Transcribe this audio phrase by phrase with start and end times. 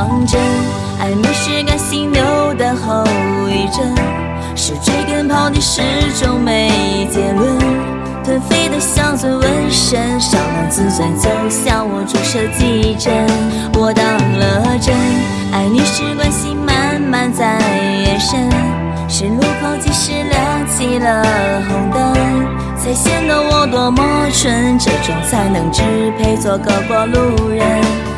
[0.00, 0.40] 当真
[0.98, 3.04] 暧昧是感性留的后
[3.50, 3.94] 遗症
[4.56, 5.82] 是追根刨底始
[6.18, 7.58] 终没结论
[8.24, 13.12] 颓废的像尊瘟神伤了自尊就向我注射几针。
[13.74, 14.06] 我当
[14.38, 14.94] 了真
[15.52, 17.58] 爱你是关性慢慢在
[18.02, 18.48] 延伸
[19.06, 21.22] 是路口及时亮起了
[21.68, 22.14] 红灯
[22.74, 28.09] 才显得我多么蠢这种才能只配做个过路人。